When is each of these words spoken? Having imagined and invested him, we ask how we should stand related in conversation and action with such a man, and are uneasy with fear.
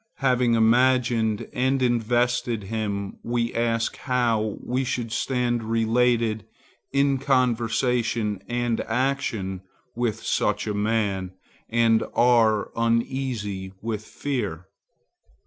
Having 0.17 0.55
imagined 0.55 1.47
and 1.53 1.79
invested 1.83 2.63
him, 2.63 3.19
we 3.21 3.53
ask 3.53 3.97
how 3.97 4.57
we 4.63 4.83
should 4.83 5.11
stand 5.11 5.61
related 5.61 6.43
in 6.91 7.19
conversation 7.19 8.41
and 8.47 8.81
action 8.87 9.61
with 9.95 10.23
such 10.23 10.65
a 10.65 10.73
man, 10.73 11.33
and 11.69 12.01
are 12.15 12.71
uneasy 12.75 13.73
with 13.79 14.03
fear. 14.03 14.65